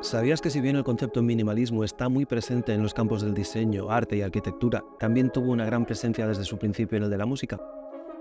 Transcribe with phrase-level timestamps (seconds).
[0.00, 3.90] ¿Sabías que si bien el concepto minimalismo está muy presente en los campos del diseño,
[3.90, 7.26] arte y arquitectura, también tuvo una gran presencia desde su principio en el de la
[7.26, 7.60] música?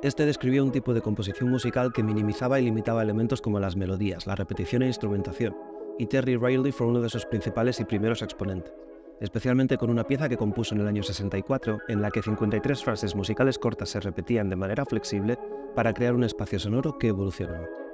[0.02, 4.26] Este describió un tipo de composición musical que minimizaba y limitaba elementos como las melodías,
[4.26, 5.56] la repetición e instrumentación,
[6.00, 8.74] y Terry Riley fue uno de sus principales y primeros exponentes,
[9.22, 13.16] especialmente con una pieza que compuso en el año 64, en la que 53 frases
[13.16, 15.38] musicales cortas se repetían de manera flexible
[15.76, 17.87] para crear un espacio sonoro que evolucionó.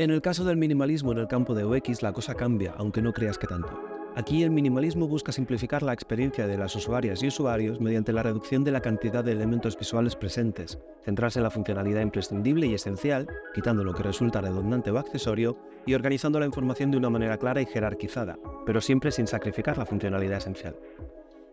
[0.00, 3.12] En el caso del minimalismo en el campo de UX la cosa cambia, aunque no
[3.12, 3.78] creas que tanto.
[4.16, 8.64] Aquí el minimalismo busca simplificar la experiencia de las usuarias y usuarios mediante la reducción
[8.64, 13.84] de la cantidad de elementos visuales presentes, centrarse en la funcionalidad imprescindible y esencial, quitando
[13.84, 17.66] lo que resulta redundante o accesorio, y organizando la información de una manera clara y
[17.66, 20.76] jerarquizada, pero siempre sin sacrificar la funcionalidad esencial.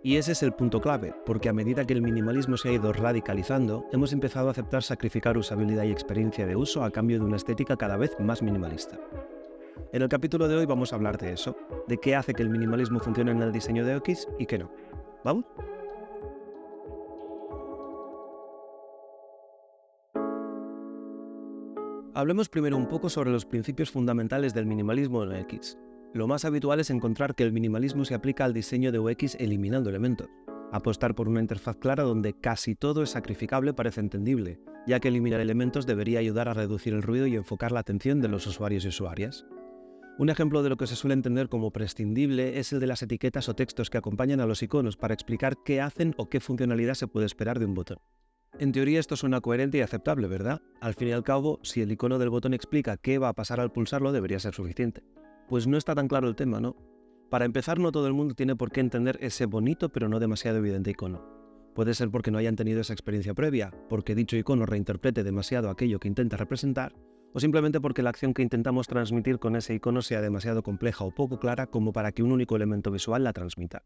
[0.03, 2.93] Y ese es el punto clave, porque a medida que el minimalismo se ha ido
[2.93, 7.37] radicalizando, hemos empezado a aceptar sacrificar usabilidad y experiencia de uso a cambio de una
[7.37, 8.99] estética cada vez más minimalista.
[9.91, 11.55] En el capítulo de hoy vamos a hablar de eso,
[11.87, 14.71] de qué hace que el minimalismo funcione en el diseño de X y qué no.
[15.23, 15.45] ¿Vamos?
[22.13, 25.77] Hablemos primero un poco sobre los principios fundamentales del minimalismo en X.
[26.13, 29.89] Lo más habitual es encontrar que el minimalismo se aplica al diseño de UX eliminando
[29.89, 30.27] elementos.
[30.71, 35.41] Apostar por una interfaz clara donde casi todo es sacrificable parece entendible, ya que eliminar
[35.41, 38.87] elementos debería ayudar a reducir el ruido y enfocar la atención de los usuarios y
[38.87, 39.45] usuarias.
[40.17, 43.49] Un ejemplo de lo que se suele entender como prescindible es el de las etiquetas
[43.49, 47.07] o textos que acompañan a los iconos para explicar qué hacen o qué funcionalidad se
[47.07, 47.99] puede esperar de un botón.
[48.59, 50.61] En teoría esto suena coherente y aceptable, ¿verdad?
[50.81, 53.59] Al fin y al cabo, si el icono del botón explica qué va a pasar
[53.59, 55.03] al pulsarlo, debería ser suficiente.
[55.47, 56.75] Pues no está tan claro el tema, ¿no?
[57.29, 60.57] Para empezar, no todo el mundo tiene por qué entender ese bonito pero no demasiado
[60.57, 61.23] evidente icono.
[61.73, 65.99] Puede ser porque no hayan tenido esa experiencia previa, porque dicho icono reinterprete demasiado aquello
[65.99, 66.95] que intenta representar,
[67.33, 71.11] o simplemente porque la acción que intentamos transmitir con ese icono sea demasiado compleja o
[71.11, 73.83] poco clara como para que un único elemento visual la transmita.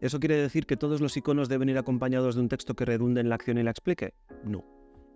[0.00, 3.20] ¿Eso quiere decir que todos los iconos deben ir acompañados de un texto que redunde
[3.20, 4.14] en la acción y la explique?
[4.44, 4.64] No.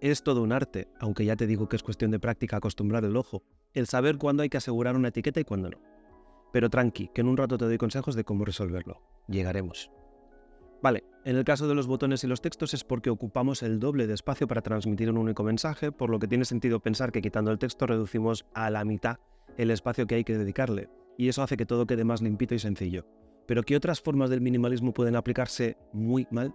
[0.01, 3.17] Es todo un arte, aunque ya te digo que es cuestión de práctica acostumbrar el
[3.17, 3.43] ojo,
[3.77, 5.79] el saber cuándo hay que asegurar una etiqueta y cuándo no.
[6.53, 9.03] Pero tranqui, que en un rato te doy consejos de cómo resolverlo.
[9.29, 9.91] Llegaremos.
[10.83, 14.07] Vale, en el caso de los botones y los textos es porque ocupamos el doble
[14.07, 17.51] de espacio para transmitir un único mensaje, por lo que tiene sentido pensar que quitando
[17.51, 19.19] el texto reducimos a la mitad
[19.59, 20.89] el espacio que hay que dedicarle,
[21.19, 23.07] y eso hace que todo quede más limpito y sencillo.
[23.47, 26.55] Pero ¿qué otras formas del minimalismo pueden aplicarse muy mal?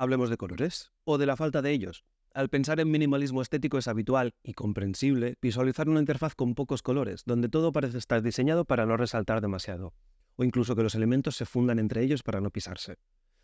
[0.00, 2.06] Hablemos de colores, o de la falta de ellos.
[2.32, 7.22] Al pensar en minimalismo estético es habitual y comprensible visualizar una interfaz con pocos colores,
[7.26, 9.92] donde todo parece estar diseñado para no resaltar demasiado,
[10.36, 12.96] o incluso que los elementos se fundan entre ellos para no pisarse.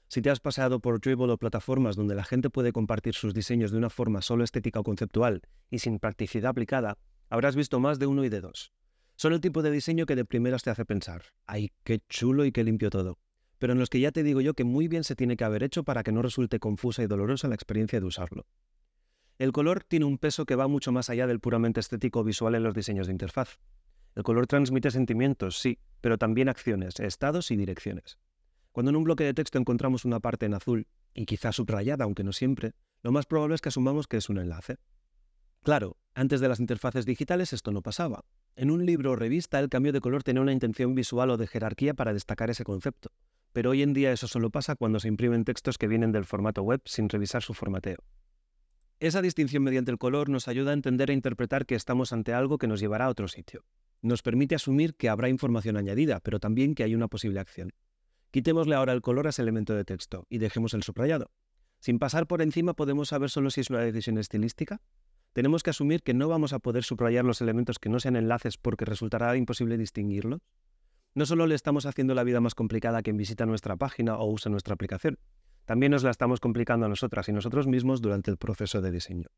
[0.09, 3.71] Si te has paseado por Dribble o plataformas donde la gente puede compartir sus diseños
[3.71, 6.97] de una forma solo estética o conceptual y sin practicidad aplicada,
[7.29, 8.73] habrás visto más de uno y de dos.
[9.17, 12.53] Son el tipo de diseño que de primeras te hace pensar, ¡ay, qué chulo y
[12.53, 13.19] qué limpio todo!
[13.59, 15.63] Pero en los que ya te digo yo que muy bien se tiene que haber
[15.63, 18.47] hecho para que no resulte confusa y dolorosa la experiencia de usarlo.
[19.39, 22.63] El color tiene un peso que va mucho más allá del puramente estético visual en
[22.63, 23.59] los diseños de interfaz.
[24.15, 28.19] El color transmite sentimientos, sí, pero también acciones, estados y direcciones.
[28.73, 32.25] Cuando en un bloque de texto encontramos una parte en azul, y quizá subrayada, aunque
[32.25, 34.79] no siempre, lo más probable es que asumamos que es un enlace.
[35.63, 38.25] Claro, antes de las interfaces digitales esto no pasaba.
[38.55, 41.47] En un libro o revista el cambio de color tenía una intención visual o de
[41.47, 43.11] jerarquía para destacar ese concepto
[43.57, 46.63] pero hoy en día eso solo pasa cuando se imprimen textos que vienen del formato
[46.63, 47.97] web sin revisar su formateo.
[49.01, 52.59] Esa distinción mediante el color nos ayuda a entender e interpretar que estamos ante algo
[52.59, 53.65] que nos llevará a otro sitio.
[54.03, 57.73] Nos permite asumir que habrá información añadida, pero también que hay una posible acción.
[58.31, 61.31] Quitémosle ahora el color a ese elemento de texto y dejemos el subrayado.
[61.81, 64.83] Sin pasar por encima podemos saber solo si es una decisión estilística.
[65.33, 68.59] Tenemos que asumir que no vamos a poder subrayar los elementos que no sean enlaces
[68.59, 70.43] porque resultará imposible distinguirlos.
[71.17, 74.31] No solo le estamos haciendo la vida más complicada a quien visita nuestra página o
[74.31, 75.19] usa nuestra aplicación,
[75.65, 79.29] también nos la estamos complicando a nosotras y nosotros mismos durante el proceso de diseño.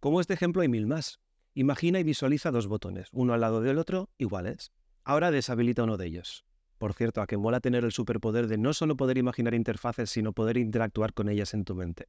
[0.00, 1.18] Como este ejemplo hay mil más.
[1.54, 4.70] Imagina y visualiza dos botones, uno al lado del otro, iguales.
[5.02, 6.44] Ahora deshabilita uno de ellos.
[6.76, 10.34] Por cierto, a que mola tener el superpoder de no solo poder imaginar interfaces, sino
[10.34, 12.08] poder interactuar con ellas en tu mente.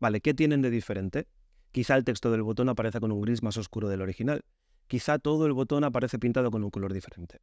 [0.00, 1.28] Vale, ¿qué tienen de diferente?
[1.72, 4.46] Quizá el texto del botón aparece con un gris más oscuro del original.
[4.86, 7.42] Quizá todo el botón aparece pintado con un color diferente.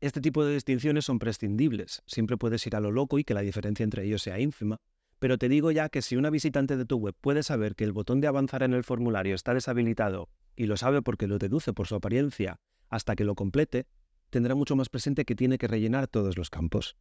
[0.00, 3.40] Este tipo de distinciones son prescindibles, siempre puedes ir a lo loco y que la
[3.40, 4.80] diferencia entre ellos sea ínfima,
[5.18, 7.90] pero te digo ya que si una visitante de tu web puede saber que el
[7.90, 11.88] botón de avanzar en el formulario está deshabilitado y lo sabe porque lo deduce por
[11.88, 13.86] su apariencia hasta que lo complete,
[14.30, 16.96] tendrá mucho más presente que tiene que rellenar todos los campos.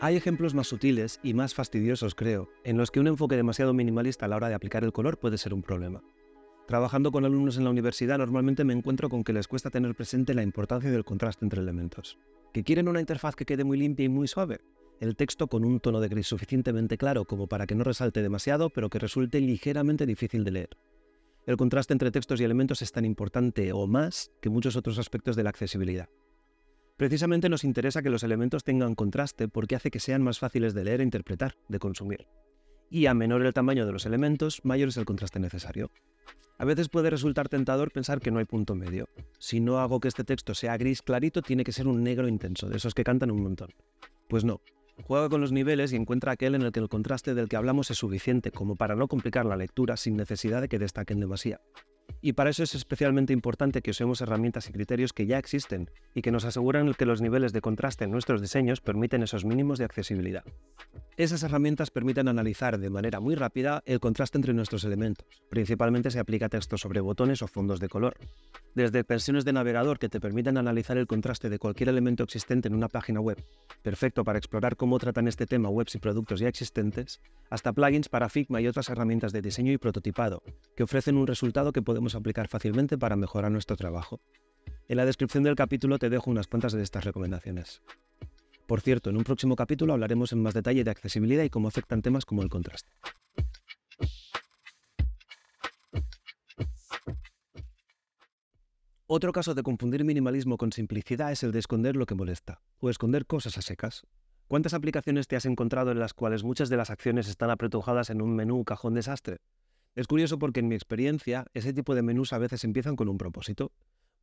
[0.00, 4.26] Hay ejemplos más sutiles y más fastidiosos, creo, en los que un enfoque demasiado minimalista
[4.26, 6.02] a la hora de aplicar el color puede ser un problema.
[6.66, 10.34] Trabajando con alumnos en la universidad normalmente me encuentro con que les cuesta tener presente
[10.34, 12.18] la importancia del contraste entre elementos.
[12.52, 14.60] ¿Que quieren una interfaz que quede muy limpia y muy suave?
[14.98, 18.70] El texto con un tono de gris suficientemente claro como para que no resalte demasiado,
[18.70, 20.70] pero que resulte ligeramente difícil de leer.
[21.46, 25.36] El contraste entre textos y elementos es tan importante o más que muchos otros aspectos
[25.36, 26.08] de la accesibilidad.
[26.96, 30.82] Precisamente nos interesa que los elementos tengan contraste porque hace que sean más fáciles de
[30.82, 32.26] leer e interpretar, de consumir.
[32.90, 35.90] Y a menor el tamaño de los elementos, mayor es el contraste necesario.
[36.58, 39.08] A veces puede resultar tentador pensar que no hay punto medio.
[39.38, 42.68] Si no hago que este texto sea gris clarito, tiene que ser un negro intenso,
[42.68, 43.70] de esos que cantan un montón.
[44.28, 44.60] Pues no.
[45.02, 47.90] Juega con los niveles y encuentra aquel en el que el contraste del que hablamos
[47.90, 51.62] es suficiente como para no complicar la lectura sin necesidad de que destaquen demasiado.
[52.20, 56.22] Y para eso es especialmente importante que usemos herramientas y criterios que ya existen y
[56.22, 59.84] que nos aseguran que los niveles de contraste en nuestros diseños permiten esos mínimos de
[59.84, 60.44] accesibilidad.
[61.16, 65.26] Esas herramientas permiten analizar de manera muy rápida el contraste entre nuestros elementos.
[65.48, 68.16] Principalmente se aplica texto sobre botones o fondos de color.
[68.74, 72.74] Desde extensiones de navegador que te permiten analizar el contraste de cualquier elemento existente en
[72.74, 73.42] una página web,
[73.82, 78.28] perfecto para explorar cómo tratan este tema webs y productos ya existentes, hasta plugins para
[78.28, 80.42] Figma y otras herramientas de diseño y prototipado,
[80.76, 84.20] que ofrecen un resultado que podemos aplicar fácilmente para mejorar nuestro trabajo.
[84.86, 87.80] En la descripción del capítulo te dejo unas cuantas de estas recomendaciones.
[88.66, 92.02] Por cierto, en un próximo capítulo hablaremos en más detalle de accesibilidad y cómo afectan
[92.02, 92.90] temas como el contraste.
[99.06, 102.90] Otro caso de confundir minimalismo con simplicidad es el de esconder lo que molesta, o
[102.90, 104.06] esconder cosas a secas.
[104.48, 108.20] ¿Cuántas aplicaciones te has encontrado en las cuales muchas de las acciones están apretujadas en
[108.20, 109.38] un menú cajón desastre?
[109.96, 113.18] Es curioso porque en mi experiencia ese tipo de menús a veces empiezan con un
[113.18, 113.72] propósito,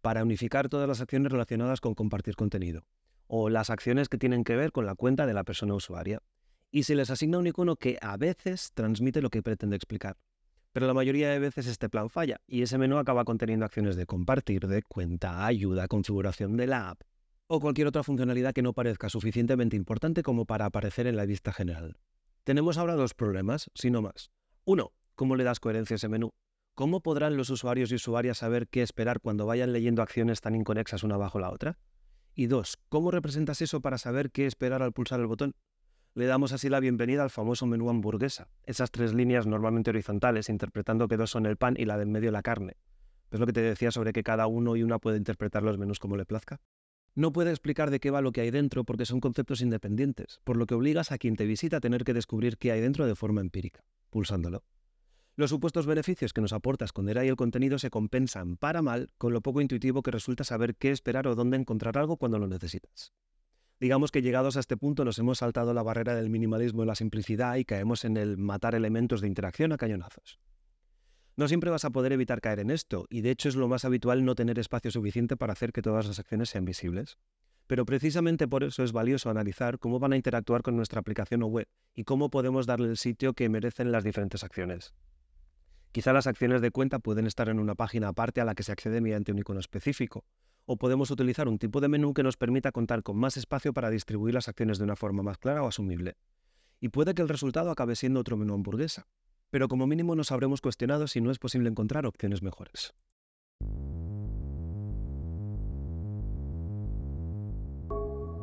[0.03, 2.85] para unificar todas las acciones relacionadas con compartir contenido
[3.27, 6.19] o las acciones que tienen que ver con la cuenta de la persona usuaria.
[6.71, 10.17] Y se les asigna un icono que a veces transmite lo que pretende explicar.
[10.73, 14.05] Pero la mayoría de veces este plan falla y ese menú acaba conteniendo acciones de
[14.05, 17.01] compartir, de cuenta, ayuda, configuración de la app
[17.47, 21.53] o cualquier otra funcionalidad que no parezca suficientemente importante como para aparecer en la vista
[21.53, 21.97] general.
[22.43, 24.31] Tenemos ahora dos problemas, si no más.
[24.65, 26.29] Uno, ¿cómo le das coherencia a ese menú?
[26.75, 31.03] ¿Cómo podrán los usuarios y usuarias saber qué esperar cuando vayan leyendo acciones tan inconexas
[31.03, 31.77] una bajo la otra?
[32.35, 35.53] Y dos, ¿cómo representas eso para saber qué esperar al pulsar el botón?
[36.15, 41.07] Le damos así la bienvenida al famoso menú hamburguesa, esas tres líneas normalmente horizontales, interpretando
[41.07, 42.77] que dos son el pan y la del medio la carne.
[43.31, 45.99] ¿Es lo que te decía sobre que cada uno y una puede interpretar los menús
[45.99, 46.59] como le plazca?
[47.15, 50.57] No puede explicar de qué va lo que hay dentro porque son conceptos independientes, por
[50.57, 53.15] lo que obligas a quien te visita a tener que descubrir qué hay dentro de
[53.15, 54.63] forma empírica, pulsándolo.
[55.35, 59.33] Los supuestos beneficios que nos aporta esconder ahí el contenido se compensan para mal con
[59.33, 63.13] lo poco intuitivo que resulta saber qué esperar o dónde encontrar algo cuando lo necesitas.
[63.79, 66.93] Digamos que llegados a este punto nos hemos saltado la barrera del minimalismo y la
[66.93, 70.39] simplicidad y caemos en el matar elementos de interacción a cañonazos.
[71.35, 73.85] No siempre vas a poder evitar caer en esto, y de hecho es lo más
[73.85, 77.17] habitual no tener espacio suficiente para hacer que todas las acciones sean visibles.
[77.65, 81.47] Pero precisamente por eso es valioso analizar cómo van a interactuar con nuestra aplicación o
[81.47, 84.93] web y cómo podemos darle el sitio que merecen las diferentes acciones.
[85.93, 88.71] Quizá las acciones de cuenta pueden estar en una página aparte a la que se
[88.71, 90.25] accede mediante un icono específico,
[90.65, 93.91] o podemos utilizar un tipo de menú que nos permita contar con más espacio para
[93.91, 96.15] distribuir las acciones de una forma más clara o asumible.
[96.79, 99.05] Y puede que el resultado acabe siendo otro menú hamburguesa,
[99.51, 102.95] pero como mínimo nos habremos cuestionado si no es posible encontrar opciones mejores.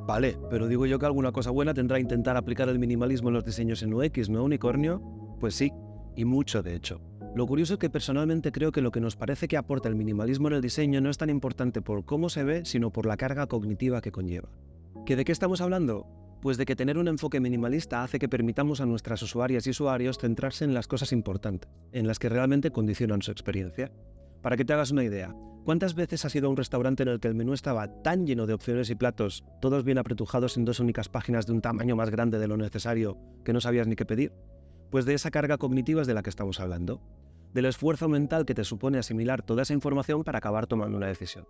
[0.07, 3.45] Vale, pero digo yo que alguna cosa buena tendrá intentar aplicar el minimalismo en los
[3.45, 5.01] diseños en UX, ¿no, unicornio?
[5.41, 5.73] Pues sí,
[6.15, 7.10] y mucho de hecho.
[7.33, 10.49] Lo curioso es que personalmente creo que lo que nos parece que aporta el minimalismo
[10.49, 13.47] en el diseño no es tan importante por cómo se ve, sino por la carga
[13.47, 14.49] cognitiva que conlleva.
[15.07, 16.09] ¿Que de qué estamos hablando?
[16.43, 20.19] Pues de que tener un enfoque minimalista hace que permitamos a nuestras usuarias y usuarios
[20.19, 23.93] centrarse en las cosas importantes, en las que realmente condicionan su experiencia.
[24.43, 25.33] Para que te hagas una idea,
[25.65, 28.47] ¿cuántas veces has ido a un restaurante en el que el menú estaba tan lleno
[28.47, 32.11] de opciones y platos, todos bien apretujados en dos únicas páginas de un tamaño más
[32.11, 34.33] grande de lo necesario, que no sabías ni qué pedir?
[34.91, 37.01] Pues de esa carga cognitiva es de la que estamos hablando
[37.53, 41.47] del esfuerzo mental que te supone asimilar toda esa información para acabar tomando una decisión.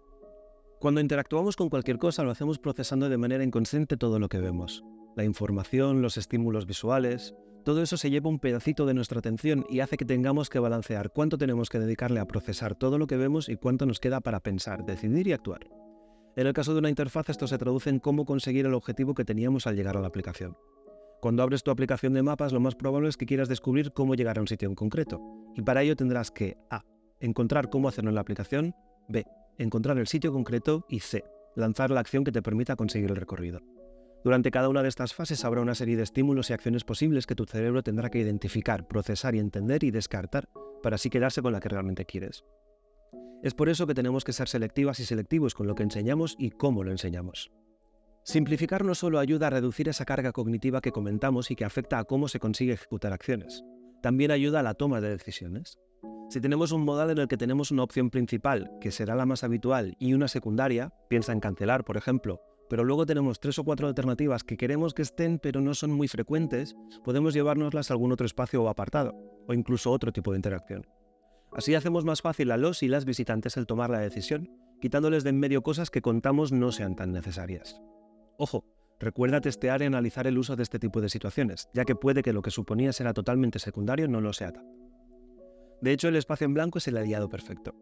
[0.78, 4.82] Cuando interactuamos con cualquier cosa lo hacemos procesando de manera inconsciente todo lo que vemos.
[5.14, 9.80] La información, los estímulos visuales, todo eso se lleva un pedacito de nuestra atención y
[9.80, 13.50] hace que tengamos que balancear cuánto tenemos que dedicarle a procesar todo lo que vemos
[13.50, 15.68] y cuánto nos queda para pensar, decidir y actuar.
[16.36, 19.26] En el caso de una interfaz esto se traduce en cómo conseguir el objetivo que
[19.26, 20.56] teníamos al llegar a la aplicación.
[21.20, 24.38] Cuando abres tu aplicación de mapas, lo más probable es que quieras descubrir cómo llegar
[24.38, 25.20] a un sitio en concreto.
[25.54, 26.82] Y para ello tendrás que A.
[27.20, 28.74] Encontrar cómo hacerlo en la aplicación.
[29.08, 29.26] B.
[29.58, 30.86] Encontrar el sitio concreto.
[30.88, 31.22] Y C.
[31.56, 33.60] Lanzar la acción que te permita conseguir el recorrido.
[34.24, 37.34] Durante cada una de estas fases habrá una serie de estímulos y acciones posibles que
[37.34, 40.48] tu cerebro tendrá que identificar, procesar y entender y descartar
[40.82, 42.44] para así quedarse con la que realmente quieres.
[43.42, 46.50] Es por eso que tenemos que ser selectivas y selectivos con lo que enseñamos y
[46.50, 47.50] cómo lo enseñamos.
[48.24, 52.04] Simplificar no solo ayuda a reducir esa carga cognitiva que comentamos y que afecta a
[52.04, 53.64] cómo se consigue ejecutar acciones,
[54.02, 55.78] también ayuda a la toma de decisiones.
[56.28, 59.42] Si tenemos un modal en el que tenemos una opción principal, que será la más
[59.42, 63.88] habitual, y una secundaria, piensa en cancelar, por ejemplo, pero luego tenemos tres o cuatro
[63.88, 68.26] alternativas que queremos que estén pero no son muy frecuentes, podemos llevárnoslas a algún otro
[68.26, 69.14] espacio o apartado,
[69.48, 70.86] o incluso otro tipo de interacción.
[71.52, 74.50] Así hacemos más fácil a los y las visitantes el tomar la decisión,
[74.80, 77.80] quitándoles de en medio cosas que contamos no sean tan necesarias.
[78.42, 78.64] Ojo,
[78.98, 82.32] recuerda testear y analizar el uso de este tipo de situaciones, ya que puede que
[82.32, 84.54] lo que suponía ser totalmente secundario no lo sea.
[85.82, 87.74] De hecho, el espacio en blanco es el aliado perfecto.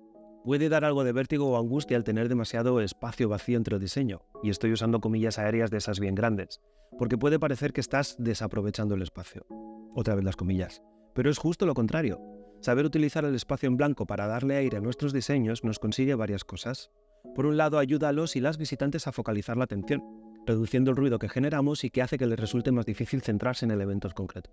[0.43, 4.23] Puede dar algo de vértigo o angustia al tener demasiado espacio vacío entre el diseño,
[4.43, 6.61] y estoy usando comillas aéreas de esas bien grandes,
[6.99, 9.47] porque puede parecer que estás desaprovechando el espacio.
[9.95, 10.83] Otra vez las comillas.
[11.15, 12.21] Pero es justo lo contrario.
[12.62, 16.43] Saber utilizar el espacio en blanco para darle aire a nuestros diseños nos consigue varias
[16.43, 16.91] cosas.
[17.37, 20.03] Por un lado, ayuda a los y las visitantes a focalizar la atención,
[20.49, 23.71] reduciendo el ruido que generamos y que hace que les resulte más difícil centrarse en
[23.71, 24.52] elementos concretos.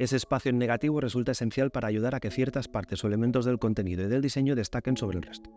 [0.00, 3.58] Ese espacio en negativo resulta esencial para ayudar a que ciertas partes o elementos del
[3.58, 5.50] contenido y del diseño destaquen sobre el resto.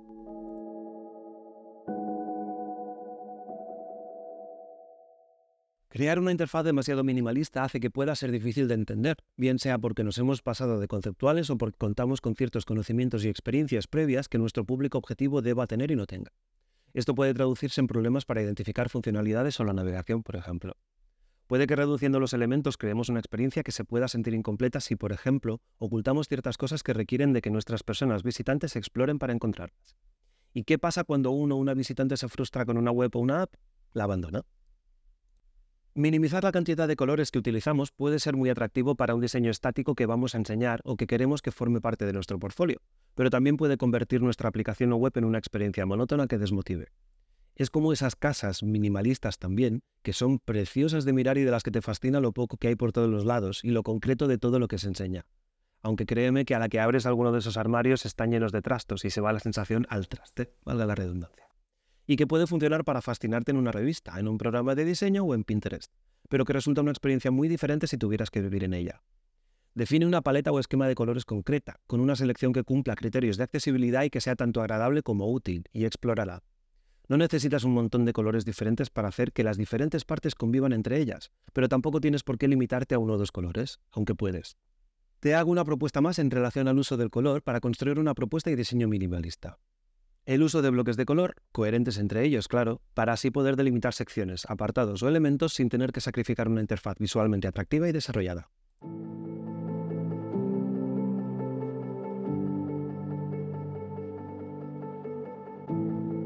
[5.88, 10.04] Crear una interfaz demasiado minimalista hace que pueda ser difícil de entender, bien sea porque
[10.04, 14.40] nos hemos pasado de conceptuales o porque contamos con ciertos conocimientos y experiencias previas que
[14.40, 16.32] nuestro público objetivo deba tener y no tenga.
[16.94, 20.76] Esto puede traducirse en problemas para identificar funcionalidades o la navegación, por ejemplo.
[21.48, 25.12] Puede que reduciendo los elementos creemos una experiencia que se pueda sentir incompleta si, por
[25.12, 29.98] ejemplo, ocultamos ciertas cosas que requieren de que nuestras personas visitantes exploren para encontrarlas.
[30.54, 33.42] ¿Y qué pasa cuando uno o una visitante se frustra con una web o una
[33.42, 33.54] app?
[33.92, 34.44] La abandona.
[35.96, 39.94] Minimizar la cantidad de colores que utilizamos puede ser muy atractivo para un diseño estático
[39.94, 42.82] que vamos a enseñar o que queremos que forme parte de nuestro portfolio,
[43.14, 46.88] pero también puede convertir nuestra aplicación o web en una experiencia monótona que desmotive.
[47.56, 51.70] Es como esas casas minimalistas también, que son preciosas de mirar y de las que
[51.70, 54.58] te fascina lo poco que hay por todos los lados y lo concreto de todo
[54.58, 55.28] lo que se enseña.
[55.84, 59.06] Aunque créeme que a la que abres alguno de esos armarios están llenos de trastos
[59.06, 61.53] y se va la sensación al traste, valga la redundancia.
[62.06, 65.34] Y que puede funcionar para fascinarte en una revista, en un programa de diseño o
[65.34, 65.92] en Pinterest,
[66.30, 69.02] pero que resulta una experiencia muy diferente si tuvieras que vivir en ella.
[69.76, 73.44] Define una paleta o esquema de colores concreta, con una selección que cumpla criterios de
[73.44, 76.44] accesibilidad y que sea tanto agradable como útil, y explórala.
[77.08, 81.00] No necesitas un montón de colores diferentes para hacer que las diferentes partes convivan entre
[81.00, 84.58] ellas, pero tampoco tienes por qué limitarte a uno o dos colores, aunque puedes.
[85.20, 88.52] Te hago una propuesta más en relación al uso del color para construir una propuesta
[88.52, 89.58] y diseño minimalista.
[90.26, 94.46] El uso de bloques de color, coherentes entre ellos, claro, para así poder delimitar secciones,
[94.48, 98.50] apartados o elementos sin tener que sacrificar una interfaz visualmente atractiva y desarrollada.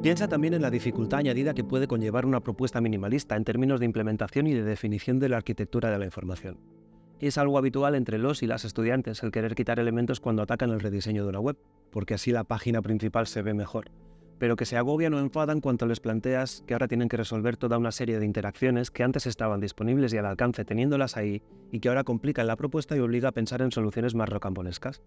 [0.04, 3.88] Piensa también en la dificultad añadida que puede conllevar una propuesta minimalista en términos de
[3.88, 6.77] implementación y de definición de la arquitectura de la información.
[7.20, 10.80] Es algo habitual entre los y las estudiantes el querer quitar elementos cuando atacan el
[10.80, 11.58] rediseño de una web,
[11.90, 13.90] porque así la página principal se ve mejor,
[14.38, 17.80] pero que se agobian o enfadan cuando les planteas que ahora tienen que resolver toda
[17.80, 21.90] una serie de interacciones que antes estaban disponibles y al alcance teniéndolas ahí y que
[21.90, 25.02] ahora complican la propuesta y obliga a pensar en soluciones más rocambolescas.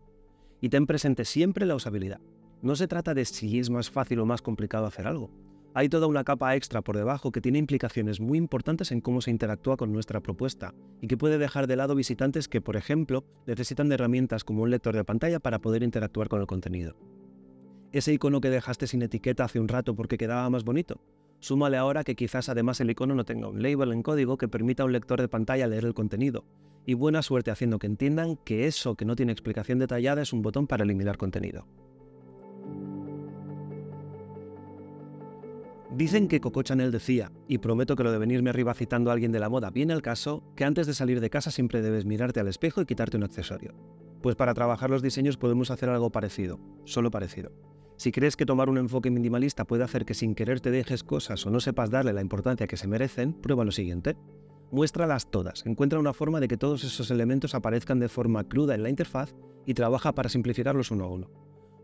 [0.61, 2.21] Y ten presente siempre la usabilidad.
[2.61, 5.31] No se trata de si es más fácil o más complicado hacer algo.
[5.73, 9.31] Hay toda una capa extra por debajo que tiene implicaciones muy importantes en cómo se
[9.31, 13.89] interactúa con nuestra propuesta y que puede dejar de lado visitantes que, por ejemplo, necesitan
[13.89, 16.97] de herramientas como un lector de pantalla para poder interactuar con el contenido.
[17.93, 21.01] Ese icono que dejaste sin etiqueta hace un rato porque quedaba más bonito.
[21.39, 24.83] Súmale ahora que quizás además el icono no tenga un label en código que permita
[24.83, 26.45] a un lector de pantalla leer el contenido.
[26.85, 30.43] Y buena suerte haciendo que entiendan que eso que no tiene explicación detallada es un
[30.43, 31.67] botón para eliminar contenido.
[35.93, 39.33] Dicen que Coco Chanel decía, y prometo que lo de venirme arriba citando a alguien
[39.33, 42.39] de la moda viene al caso, que antes de salir de casa siempre debes mirarte
[42.39, 43.75] al espejo y quitarte un accesorio.
[44.23, 47.51] Pues para trabajar los diseños podemos hacer algo parecido, solo parecido.
[47.97, 51.45] Si crees que tomar un enfoque minimalista puede hacer que sin querer te dejes cosas
[51.45, 54.17] o no sepas darle la importancia que se merecen, prueba lo siguiente.
[54.71, 58.85] Muéstralas todas, encuentra una forma de que todos esos elementos aparezcan de forma cruda en
[58.85, 59.35] la interfaz
[59.67, 61.31] y trabaja para simplificarlos uno a uno.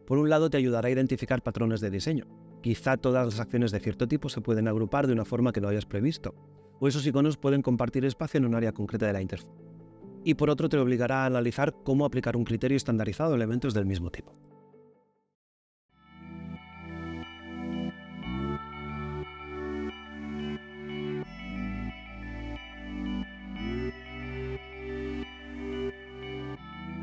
[0.06, 2.28] Por un lado te ayudará a identificar patrones de diseño,
[2.66, 5.68] Quizá todas las acciones de cierto tipo se pueden agrupar de una forma que no
[5.68, 6.34] hayas previsto,
[6.80, 9.48] o esos iconos pueden compartir espacio en un área concreta de la interfaz.
[10.24, 13.86] Y por otro te obligará a analizar cómo aplicar un criterio estandarizado a elementos del
[13.86, 14.32] mismo tipo.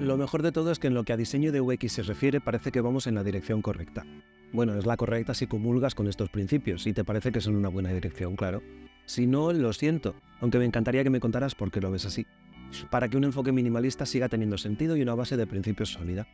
[0.03, 2.41] Lo mejor de todo es que en lo que a diseño de UX se refiere
[2.41, 4.05] parece que vamos en la dirección correcta.
[4.51, 7.69] Bueno, es la correcta si comulgas con estos principios y te parece que son una
[7.69, 8.61] buena dirección, claro.
[9.05, 12.27] Si no, lo siento, aunque me encantaría que me contaras por qué lo ves así.
[12.91, 16.27] Para que un enfoque minimalista siga teniendo sentido y una base de principios sólida.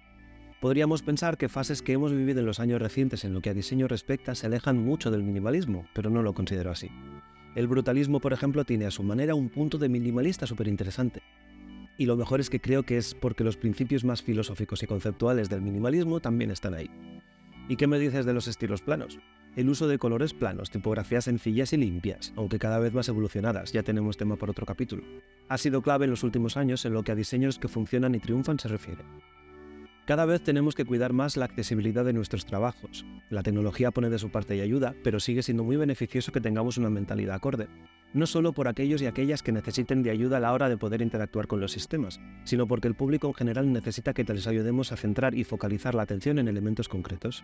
[0.61, 3.53] Podríamos pensar que fases que hemos vivido en los años recientes en lo que a
[3.53, 6.89] diseño respecta se alejan mucho del minimalismo, pero no lo considero así.
[7.53, 11.21] El brutalismo, por ejemplo, tiene a su manera un punto de minimalista súper interesante.
[11.99, 15.49] Y lo mejor es que creo que es porque los principios más filosóficos y conceptuales
[15.49, 16.89] del minimalismo también están ahí.
[17.67, 19.19] ¿Y qué me dices de los estilos planos?
[19.57, 23.83] El uso de colores planos, tipografías sencillas y limpias, aunque cada vez más evolucionadas, ya
[23.83, 25.03] tenemos tema por otro capítulo,
[25.49, 28.19] ha sido clave en los últimos años en lo que a diseños que funcionan y
[28.19, 29.03] triunfan se refiere.
[30.09, 33.05] Cada vez tenemos que cuidar más la accesibilidad de nuestros trabajos.
[33.29, 36.79] La tecnología pone de su parte y ayuda, pero sigue siendo muy beneficioso que tengamos
[36.79, 37.67] una mentalidad acorde.
[38.15, 41.03] No solo por aquellos y aquellas que necesiten de ayuda a la hora de poder
[41.03, 44.97] interactuar con los sistemas, sino porque el público en general necesita que les ayudemos a
[44.97, 47.43] centrar y focalizar la atención en elementos concretos.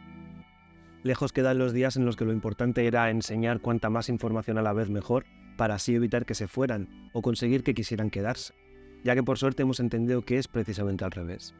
[1.03, 4.63] Lejos quedan los días en los que lo importante era enseñar cuanta más información a
[4.63, 8.55] la vez mejor, para así evitar que se fueran o conseguir que quisieran quedarse,
[9.03, 11.53] ya que por suerte hemos entendido que es precisamente al revés.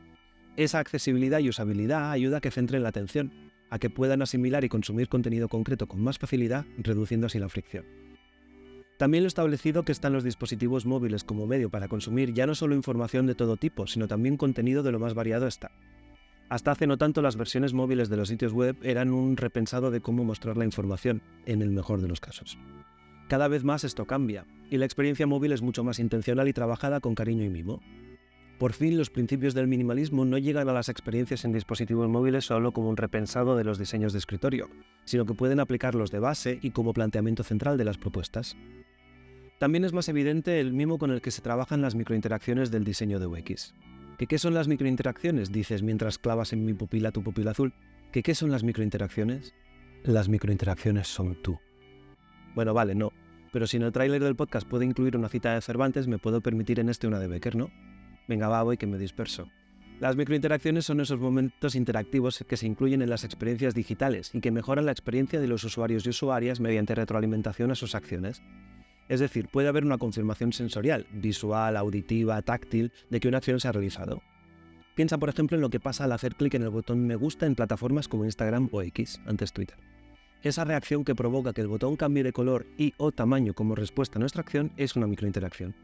[0.58, 3.32] Esa accesibilidad y usabilidad ayuda a que centren la atención,
[3.70, 7.86] a que puedan asimilar y consumir contenido concreto con más facilidad, reduciendo así la fricción.
[8.98, 12.76] También lo establecido que están los dispositivos móviles como medio para consumir ya no solo
[12.76, 15.72] información de todo tipo, sino también contenido de lo más variado está.
[16.48, 20.00] Hasta hace no tanto las versiones móviles de los sitios web eran un repensado de
[20.00, 22.58] cómo mostrar la información, en el mejor de los casos.
[23.28, 27.02] Cada vez más esto cambia, y la experiencia móvil es mucho más intencional y trabajada
[27.02, 27.82] con cariño y mimo.
[28.58, 32.72] Por fin, los principios del minimalismo no llegan a las experiencias en dispositivos móviles solo
[32.72, 34.70] como un repensado de los diseños de escritorio,
[35.04, 38.56] sino que pueden aplicarlos de base y como planteamiento central de las propuestas.
[39.60, 43.20] También es más evidente el mimo con el que se trabajan las microinteracciones del diseño
[43.20, 43.74] de UX.
[44.18, 45.52] ¿Qué, ¿Qué son las microinteracciones?
[45.52, 47.74] Dices mientras clavas en mi pupila tu pupila azul.
[48.14, 49.54] ¿Qué, ¿Qué son las microinteracciones?
[50.04, 51.60] Las microinteracciones son tú.
[52.54, 53.12] Bueno, vale, no.
[53.52, 56.40] Pero si en el tráiler del podcast puede incluir una cita de Cervantes, me puedo
[56.40, 57.70] permitir en este una de Becker, ¿no?
[58.28, 59.50] Venga, va, voy que me disperso.
[60.00, 64.52] Las microinteracciones son esos momentos interactivos que se incluyen en las experiencias digitales y que
[64.52, 68.42] mejoran la experiencia de los usuarios y usuarias mediante retroalimentación a sus acciones.
[69.08, 73.70] Es decir, puede haber una confirmación sensorial, visual, auditiva, táctil, de que una acción se
[73.70, 74.22] ha realizado.
[74.96, 77.46] Piensa, por ejemplo, en lo que pasa al hacer clic en el botón me gusta
[77.46, 79.78] en plataformas como Instagram o X, antes Twitter.
[80.42, 84.18] Esa reacción que provoca que el botón cambie de color y o tamaño como respuesta
[84.18, 85.76] a nuestra acción es una microinteracción.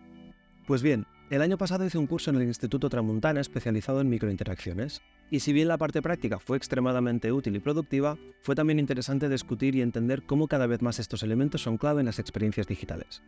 [0.67, 5.01] Pues bien, el año pasado hice un curso en el Instituto Tramuntana especializado en microinteracciones,
[5.31, 9.75] y si bien la parte práctica fue extremadamente útil y productiva, fue también interesante discutir
[9.75, 13.23] y entender cómo cada vez más estos elementos son clave en las experiencias digitales.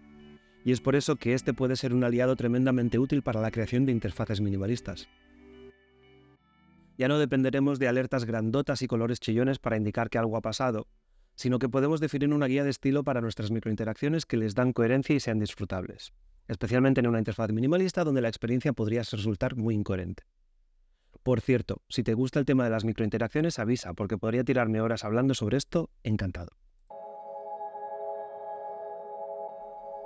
[0.64, 3.86] Y es por eso que este puede ser un aliado tremendamente útil para la creación
[3.86, 5.10] de interfaces minimalistas.
[7.00, 10.88] Ya no dependeremos de alertas grandotas y colores chillones para indicar que algo ha pasado,
[11.36, 15.16] sino que podemos definir una guía de estilo para nuestras microinteracciones que les dan coherencia
[15.16, 16.14] y sean disfrutables
[16.48, 20.24] especialmente en una interfaz minimalista donde la experiencia podría resultar muy incoherente.
[21.24, 25.06] Por cierto, si te gusta el tema de las microinteracciones, avisa, porque podría tirarme horas
[25.06, 26.52] hablando sobre esto, encantado.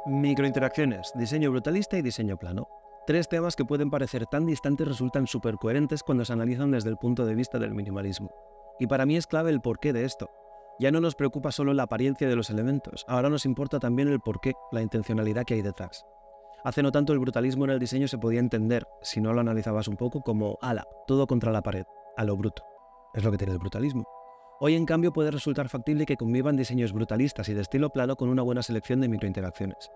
[0.05, 2.67] Microinteracciones, diseño brutalista y diseño plano.
[3.07, 6.97] Tres temas que pueden parecer tan distantes resultan súper coherentes cuando se analizan desde el
[6.97, 8.31] punto de vista del minimalismo.
[8.79, 10.29] Y para mí es clave el porqué de esto.
[10.79, 14.19] Ya no nos preocupa solo la apariencia de los elementos, ahora nos importa también el
[14.19, 16.05] porqué, la intencionalidad que hay detrás.
[16.63, 19.87] Hace no tanto el brutalismo en el diseño se podía entender, si no lo analizabas
[19.87, 21.85] un poco, como ala, todo contra la pared,
[22.17, 22.63] a lo bruto.
[23.13, 24.05] Es lo que tiene el brutalismo.
[24.59, 28.29] Hoy en cambio puede resultar factible que convivan diseños brutalistas y de estilo plano con
[28.29, 29.91] una buena selección de microinteracciones.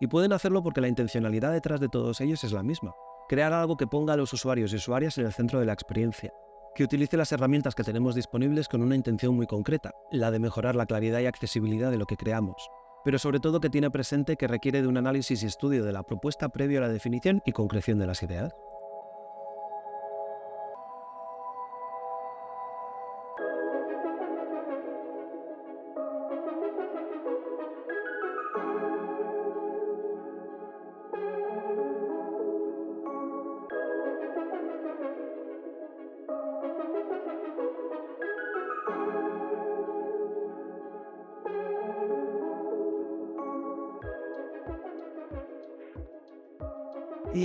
[0.00, 2.94] Y pueden hacerlo porque la intencionalidad detrás de todos ellos es la misma,
[3.28, 6.32] crear algo que ponga a los usuarios y usuarias en el centro de la experiencia,
[6.76, 10.76] que utilice las herramientas que tenemos disponibles con una intención muy concreta, la de mejorar
[10.76, 12.70] la claridad y accesibilidad de lo que creamos,
[13.04, 16.02] pero sobre todo que tiene presente que requiere de un análisis y estudio de la
[16.02, 18.54] propuesta previo a la definición y concreción de las ideas.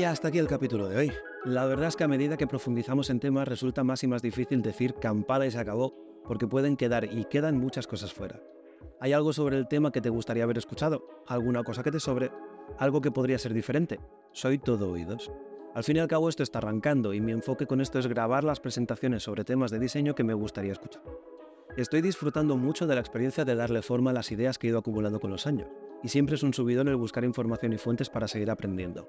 [0.03, 1.11] Y hasta aquí el capítulo de hoy.
[1.45, 4.61] La verdad es que a medida que profundizamos en temas resulta más y más difícil
[4.61, 5.93] decir campana y se acabó,
[6.25, 8.41] porque pueden quedar y quedan muchas cosas fuera.
[8.99, 11.07] ¿Hay algo sobre el tema que te gustaría haber escuchado?
[11.25, 12.31] ¿Alguna cosa que te sobre?
[12.79, 14.01] ¿Algo que podría ser diferente?
[14.33, 15.31] Soy todo oídos.
[15.73, 18.43] Al fin y al cabo esto está arrancando y mi enfoque con esto es grabar
[18.43, 21.01] las presentaciones sobre temas de diseño que me gustaría escuchar.
[21.77, 24.79] Estoy disfrutando mucho de la experiencia de darle forma a las ideas que he ido
[24.79, 25.69] acumulando con los años,
[26.03, 29.07] y siempre es un subidón el buscar información y fuentes para seguir aprendiendo.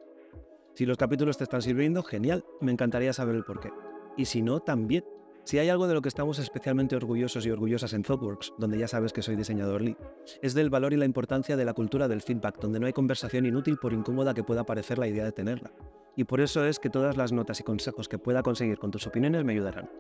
[0.75, 3.73] Si los capítulos te están sirviendo, genial, me encantaría saber el porqué.
[4.17, 5.05] Y si no, también.
[5.45, 8.89] Si hay algo de lo que estamos especialmente orgullosos y orgullosas en ThoughtWorks, donde ya
[8.89, 9.97] sabes que soy diseñador lead,
[10.43, 13.47] es del valor y la importancia de la cultura del feedback, donde no hay conversación
[13.47, 15.71] inútil por incómoda que pueda parecer la idea de tenerla.
[16.17, 19.07] Y por eso es que todas las notas y consejos que pueda conseguir con tus
[19.07, 19.91] opiniones me ayudarán.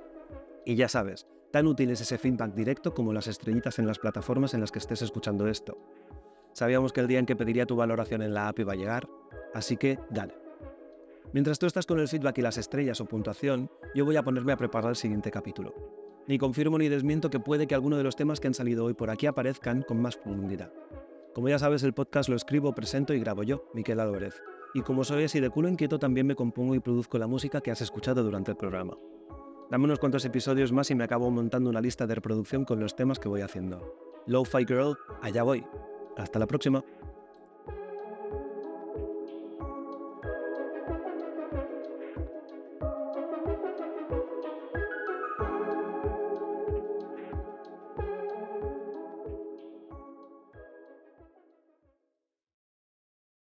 [0.65, 4.55] Y ya sabes, tan útil es ese feedback directo como las estrellitas en las plataformas
[4.55, 5.77] en las que estés escuchando esto.
[6.53, 9.09] Sabíamos que el día en que pediría tu valoración en la app iba a llegar,
[9.53, 10.44] así que dale.
[11.35, 14.53] Mientras tú estás con el feedback y las estrellas o puntuación, yo voy a ponerme
[14.53, 15.75] a preparar el siguiente capítulo.
[16.29, 18.95] Ni confirmo ni desmiento que puede que alguno de los temas que han salido hoy
[18.95, 20.73] por aquí aparezcan con más profundidad.
[21.35, 24.41] Como ya sabes, el podcast lo escribo, presento y grabo yo, Miquel Álvarez.
[24.75, 27.73] Y como soy así de culo inquieto, también me compongo y produzco la música que
[27.73, 28.97] has escuchado durante el programa.
[29.73, 32.95] Dame unos cuantos episodios más y me acabo montando una lista de reproducción con los
[32.95, 34.23] temas que voy haciendo.
[34.29, 35.67] Low fi Girl, allá voy.
[36.17, 36.85] Hasta la próxima.